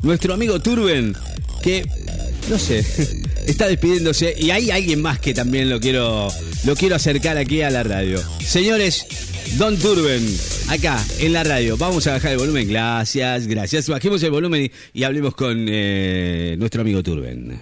[0.00, 1.14] nuestro amigo Turben,
[1.62, 1.84] que
[2.48, 2.78] no sé,
[3.46, 6.28] está despidiéndose y hay alguien más que también lo quiero
[6.64, 8.18] lo quiero acercar aquí a la radio.
[8.40, 9.04] Señores,
[9.58, 10.26] Don Turben,
[10.68, 11.76] acá en la radio.
[11.76, 12.66] Vamos a bajar el volumen.
[12.66, 13.90] Gracias, gracias.
[13.90, 17.60] Bajemos el volumen y, hablemos con eh, nuestro amigo Turben.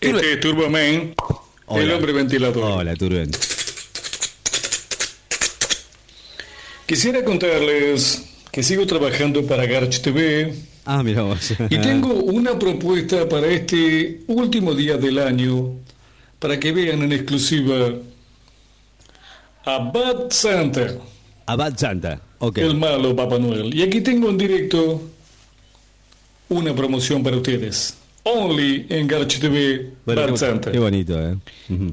[0.00, 1.14] Este es Turboman,
[1.76, 2.78] el hombre ventilador.
[2.78, 3.30] Hola, Turben.
[6.86, 10.54] Quisiera contarles que sigo trabajando para Garch TV.
[10.84, 11.54] Ah, mira vos.
[11.68, 15.72] y tengo una propuesta para este último día del año,
[16.38, 17.94] para que vean en exclusiva
[19.64, 20.86] a Bad Santa.
[21.46, 22.58] A Bad Santa, ok.
[22.58, 23.74] El malo Papá Noel.
[23.74, 25.02] Y aquí tengo en directo
[26.48, 27.96] una promoción para ustedes.
[28.22, 30.70] Only en Garch TV, Bad Santa.
[30.70, 31.36] Qué bonito, ¿eh?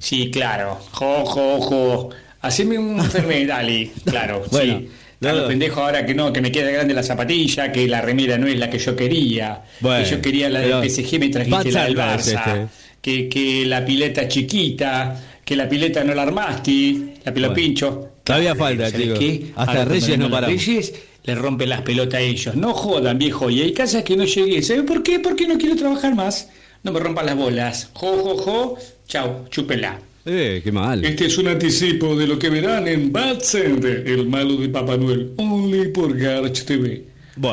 [0.00, 0.78] Sí, claro.
[0.92, 2.10] Jo, jo, jo.
[2.42, 3.92] Haceme un enferme, dale.
[4.04, 4.90] Claro, sí.
[5.20, 8.46] Claro, pendejo ahora que no, que me queda grande la zapatilla, que la remera no
[8.46, 11.96] es la que yo quería, que yo quería la del PSG, me trajiste la del
[11.96, 12.68] Barça,
[13.02, 18.12] que, que la pileta chiquita, que la pileta no la armaste, la pilo pincho.
[18.24, 19.18] Todavía falta, chicos.
[19.56, 20.46] Hasta Reyes no para.
[20.46, 22.54] Reyes le rompe las pelotas a ellos.
[22.54, 23.50] No jodan, viejo.
[23.50, 24.62] Y hay casas que no llegué.
[24.62, 25.18] ¿Saben por qué?
[25.20, 26.48] Porque no quiero trabajar más.
[26.82, 27.90] No me rompan las bolas.
[27.92, 28.78] Jo, jo, jo.
[29.06, 29.98] Chau, chúpela.
[30.26, 31.04] Eh, qué mal.
[31.04, 34.96] Este es un anticipo de lo que verán en Bad Center, el malo de Papá
[34.96, 37.04] Noel, only por Garch TV.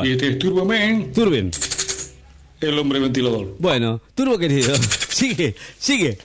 [0.04, 1.12] Y este es Turbo Man.
[1.12, 1.50] Turbin.
[2.60, 3.56] El hombre ventilador.
[3.58, 4.74] Bueno, Turbo querido,
[5.08, 6.18] sigue, sigue.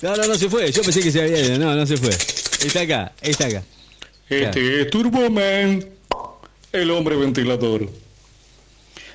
[0.00, 0.70] No, no, no se fue.
[0.70, 1.58] Yo pensé que se había ido.
[1.58, 2.10] No, no se fue.
[2.10, 3.62] Está acá, está acá.
[4.28, 5.84] Este es Turbo Man,
[6.72, 7.88] el hombre ventilador.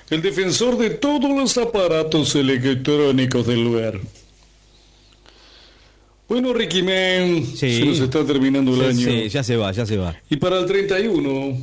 [0.09, 3.99] El defensor de todos los aparatos electrónicos del lugar.
[6.33, 9.07] Bueno, Ricky Man, se nos está terminando el año.
[9.07, 10.19] Sí, ya se va, ya se va.
[10.31, 11.55] Y para el 31,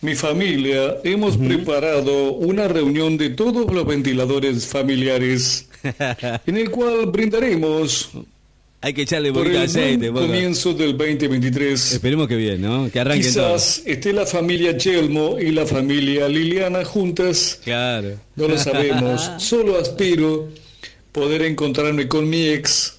[0.00, 5.68] mi familia hemos preparado una reunión de todos los ventiladores familiares
[6.46, 8.10] en el cual brindaremos
[8.80, 10.12] hay que echarle por el aceite.
[10.12, 11.94] comienzo del 2023.
[11.94, 12.88] Esperemos que bien, ¿no?
[12.92, 17.58] Que arranque Quizás esté la familia Chelmo y la familia Liliana juntas.
[17.64, 18.20] Claro.
[18.36, 19.32] No lo sabemos.
[19.38, 20.48] Solo aspiro
[21.10, 22.95] poder encontrarme con mi ex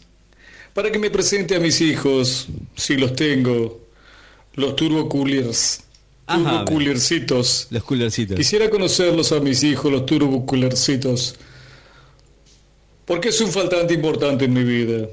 [0.77, 3.81] para que me presente a mis hijos, si los tengo,
[4.53, 5.81] los turbo coolers.
[6.27, 7.65] Turbo coolercitos.
[7.71, 8.37] Los coolercitos.
[8.37, 11.33] Quisiera conocerlos a mis hijos, los turbo coolercitos.
[13.05, 15.07] Porque es un faltante importante en mi vida.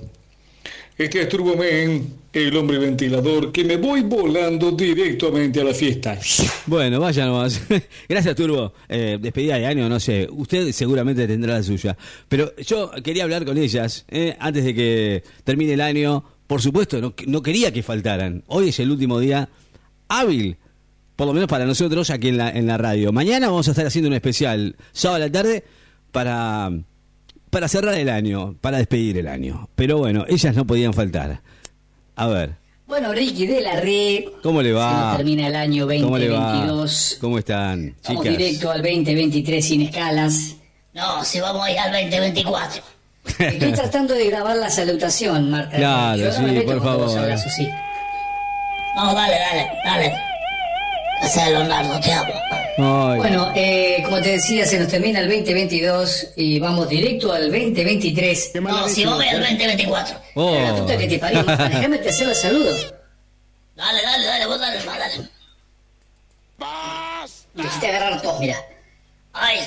[0.96, 6.16] Este es Turbo Men, el hombre ventilador, que me voy volando directamente a la fiesta.
[6.66, 7.60] Bueno, vaya nomás.
[8.08, 8.72] Gracias, Turbo.
[8.88, 10.28] Eh, despedida de año, no sé.
[10.30, 11.96] Usted seguramente tendrá la suya.
[12.28, 16.22] Pero yo quería hablar con ellas eh, antes de que termine el año.
[16.46, 18.44] Por supuesto, no, no quería que faltaran.
[18.46, 19.48] Hoy es el último día
[20.06, 20.58] hábil
[21.16, 23.12] por lo menos para nosotros aquí en la, en la radio.
[23.12, 25.64] Mañana vamos a estar haciendo un especial, sábado a la tarde,
[26.12, 26.70] para
[27.54, 29.68] para cerrar el año, para despedir el año.
[29.76, 31.40] Pero bueno, ellas no podían faltar.
[32.16, 32.56] A ver.
[32.84, 34.24] Bueno, Ricky de la Red.
[34.42, 35.14] ¿Cómo le va?
[35.16, 37.18] termina el año 2022.
[37.20, 38.08] ¿Cómo, están, chicas?
[38.08, 40.56] Vamos directo al 2023 sin escalas.
[40.94, 42.82] No, si vamos a ir al 2024.
[43.38, 45.76] Estoy tratando de grabar la salutación, Marta.
[45.76, 47.06] Claro, sí, por favor.
[48.96, 50.12] Vamos, dale, dale, dale.
[51.52, 52.32] Leonardo, te amo.
[52.76, 58.52] Bueno, eh, como te decía, se nos termina el 2022 y vamos directo al 2023.
[58.60, 60.16] No, si vamos al 2024.
[60.34, 60.54] Oh.
[60.54, 62.94] La puta que te parió, déjame te hacer los saludos.
[63.76, 65.28] Dale, dale, dale, vos dale, dale.
[66.58, 67.46] Vas.
[67.54, 68.56] Necesité agarrar todo, mira.
[69.32, 69.58] Ay,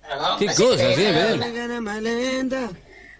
[0.00, 0.38] perdón.
[0.38, 2.76] Qué cosa, sí,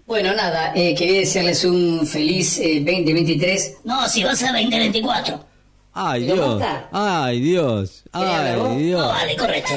[0.07, 3.79] Bueno, nada, eh, quería desearles un feliz eh, 2023.
[3.85, 5.52] No, si vas a 2024.
[5.95, 6.63] Ay, Dios.
[6.91, 8.03] Ay, Dios.
[8.13, 9.03] Ay, Dios.
[9.03, 9.73] No, vale, correcto.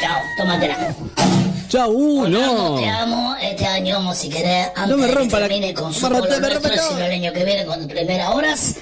[0.00, 0.94] Chao, tómatela.
[1.68, 2.76] Chao, uh, no.
[2.78, 6.00] Te amo este año, si querés, antes no me rompa de que termine con su
[6.06, 8.76] sino el año que viene con primeras horas.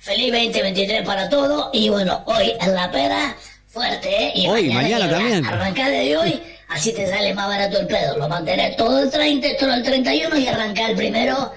[0.00, 1.68] Feliz 2023 para todos.
[1.72, 3.36] Y bueno, hoy en la pera,
[3.68, 4.32] fuerte, ¿eh?
[4.34, 5.44] Y hoy, mañana, también.
[5.44, 8.16] Arrancar de hoy, así te sale más barato el pedo.
[8.16, 11.52] Lo mantenés todo el 30, todo el 31 y arrancar el primero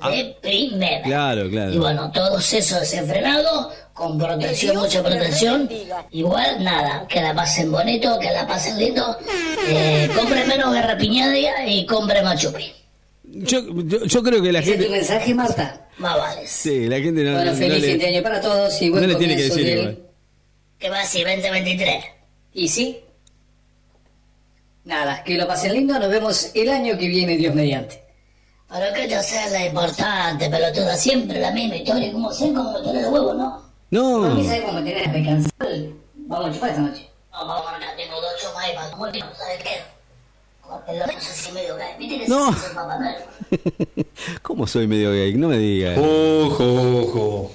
[0.00, 0.10] Ah.
[0.10, 1.02] de primera.
[1.02, 1.72] Claro, claro.
[1.72, 5.70] Y bueno, todos esos desenfrenados, con protección, mucha protección.
[6.10, 9.16] Igual, nada, que la pasen bonito, que la pasen lindo.
[9.68, 12.72] Eh, compre menos garrapiñada y compre más chupi.
[13.22, 13.60] Yo,
[14.04, 14.84] yo, creo que la ¿Ese gente.
[14.84, 15.88] ¿Es tu mensaje, Marta?
[15.98, 16.46] Más vale.
[16.46, 17.36] Sí, la gente no.
[17.36, 19.98] Bueno, feliz fin de año para todos y buen No le tiene que decir igual.
[20.78, 22.04] ¿Qué va así, 2023?
[22.52, 23.00] ¿Y sí?
[24.84, 28.02] Nada, que lo pasen lindo, nos vemos el año que viene, Dios mediante.
[28.68, 30.96] ¿Para qué te haces la importante, pelotuda?
[30.96, 33.63] Siempre la misma historia, como sé como tenés los huevos, ¿no?
[33.94, 34.24] No.
[34.24, 35.68] ¿A mí sabes cómo tenés que cansar?
[36.26, 37.08] Vamos a chupar esta noche.
[37.30, 38.32] No, vamos a tengo dos
[39.38, 39.94] ¿sabes qué?
[42.26, 42.56] No.
[44.42, 45.34] ¿Cómo soy medio gay?
[45.34, 45.96] No me digas.
[45.96, 47.52] Ojo, ojo.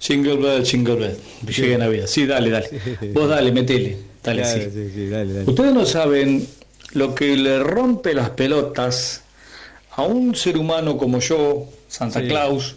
[0.00, 1.16] Jingle bell, jingle bell.
[1.46, 2.06] Llega Navidad.
[2.08, 2.68] Sí, dale, dale.
[3.14, 3.96] Vos dale, metele.
[4.22, 5.08] Dale, sí.
[5.08, 5.50] dale, dale.
[5.50, 6.46] Ustedes no saben
[6.92, 9.22] lo que le rompe las pelotas
[9.92, 12.76] a un ser humano como yo, Santa Claus.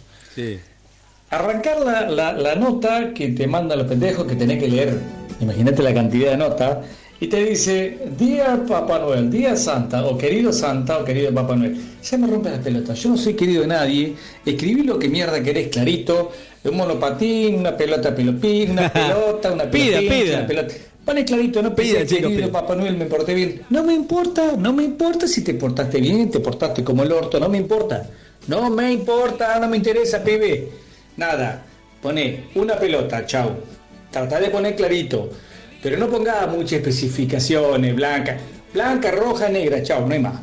[1.32, 4.98] Arrancar la, la, la, nota que te manda los pendejos que tenés que leer.
[5.40, 6.76] Imagínate la cantidad de notas
[7.20, 11.80] y te dice, día Papá Noel, día Santa, o querido Santa, o querido Papá Noel.
[12.02, 14.14] Ya me rompe las pelotas, yo no soy querido de nadie,
[14.44, 16.32] escribí lo que mierda querés clarito,
[16.64, 20.74] un monopatín, una pelota pelopín, una pelota, una pelota, una pelota.
[21.02, 23.62] Pone clarito, no pide, querido Papá Noel, me porté bien.
[23.70, 27.40] No me importa, no me importa si te portaste bien, te portaste como el orto,
[27.40, 28.06] no me importa.
[28.48, 30.81] No me importa, no me interesa, pibe.
[31.16, 31.64] Nada,
[32.00, 33.56] pone una pelota, chau.
[34.10, 35.30] Trata de poner clarito.
[35.82, 38.38] Pero no ponga muchas especificaciones, blanca,
[38.72, 40.40] blanca, roja, negra, chao, no hay más.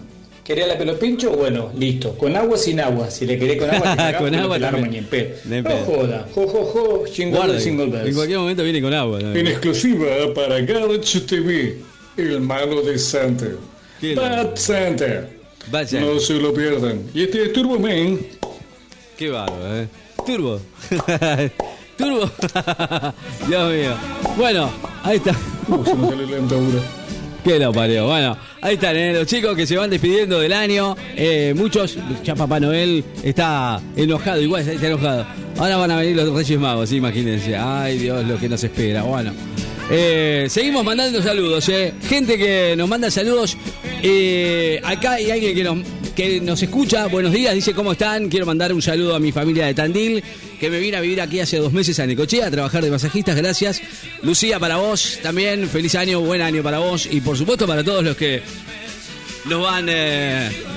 [0.50, 1.30] ¿Quería la pelo pincho?
[1.30, 2.18] Bueno, listo.
[2.18, 3.12] Con agua, sin agua.
[3.12, 5.36] Si le querés con agua, te con agua te ni en pedo.
[5.46, 6.28] No joda.
[6.34, 7.06] Jo, jo, jo.
[7.06, 7.68] Jingle, bells.
[7.68, 9.20] En cualquier momento viene con agua.
[9.20, 11.78] En exclusiva para Garage TV,
[12.18, 13.46] el malo de Santa.
[14.02, 15.30] Bad Santa.
[16.00, 17.04] No se lo pierdan.
[17.14, 18.18] Y este es Turbo Man.
[19.20, 19.88] Qué bárbaro, ¿eh?
[20.26, 20.62] Turbo.
[21.98, 22.32] Turbo.
[23.50, 23.94] Dios mío.
[24.38, 24.72] Bueno,
[25.04, 25.36] ahí está.
[27.44, 28.08] Qué lo parió.
[28.08, 29.12] Bueno, ahí están ¿eh?
[29.12, 30.96] los chicos que se van despidiendo del año.
[31.18, 35.26] Eh, muchos, ya Papá Noel está enojado, igual está enojado.
[35.58, 37.58] Ahora van a venir los Reyes Magos, imagínense.
[37.58, 39.04] Ay Dios, lo que nos espera.
[39.04, 39.34] Bueno.
[39.92, 41.94] Eh, seguimos mandando saludos, eh.
[42.08, 43.58] gente que nos manda saludos.
[44.04, 45.78] Eh, acá hay alguien que nos,
[46.12, 47.08] que nos escucha.
[47.08, 48.30] Buenos días, dice cómo están.
[48.30, 50.24] Quiero mandar un saludo a mi familia de Tandil,
[50.60, 53.36] que me vine a vivir aquí hace dos meses a Necochea a trabajar de masajistas.
[53.36, 53.82] Gracias.
[54.22, 55.68] Lucía, para vos también.
[55.68, 57.08] Feliz año, buen año para vos.
[57.12, 58.42] Y por supuesto para todos los que
[59.46, 59.90] nos van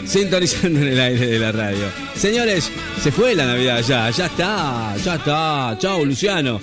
[0.07, 1.87] sintonizando en el aire de la radio.
[2.17, 2.71] Señores,
[3.03, 5.77] se fue la Navidad ya, ya está, ya está.
[5.79, 6.61] Chao, Luciano.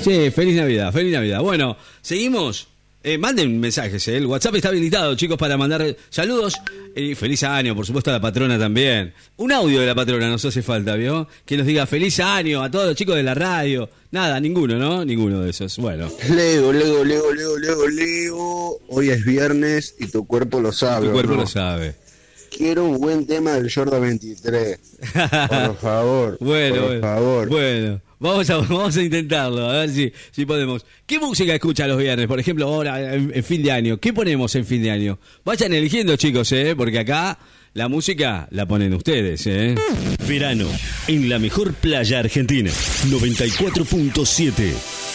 [0.00, 1.40] Sí, feliz Navidad, feliz Navidad.
[1.40, 2.68] Bueno, seguimos.
[3.08, 4.16] Eh, manden mensajes, ¿eh?
[4.16, 6.56] el WhatsApp está habilitado, chicos, para mandar saludos.
[6.96, 9.14] Y feliz año, por supuesto, a la patrona también.
[9.36, 11.28] Un audio de la patrona nos hace falta, ¿vio?
[11.44, 13.88] Que nos diga feliz año a todos los chicos de la radio.
[14.10, 15.04] Nada, ninguno, ¿no?
[15.04, 15.78] Ninguno de esos.
[15.78, 16.10] Bueno.
[16.28, 18.78] Leo, Leo, Leo, Leo, Leo, Leo.
[18.88, 21.06] Hoy es viernes y tu cuerpo lo sabe.
[21.06, 21.94] Tu cuerpo lo sabe.
[22.50, 24.80] Quiero un buen tema del Jordan 23.
[25.12, 26.38] Por favor.
[26.40, 27.48] bueno, por favor.
[27.50, 28.00] Bueno.
[28.18, 30.84] Vamos a, vamos a intentarlo, a ver si, si podemos.
[31.06, 32.26] ¿Qué música escucha los viernes?
[32.26, 33.98] Por ejemplo, ahora en, fin de año.
[33.98, 35.18] ¿Qué ponemos en fin de año?
[35.44, 36.74] Vayan eligiendo, chicos, ¿eh?
[36.76, 37.38] Porque acá
[37.74, 39.74] la música la ponen ustedes, ¿eh?
[40.26, 40.68] Verano,
[41.08, 42.70] en la mejor playa argentina.
[42.70, 45.05] 94.7.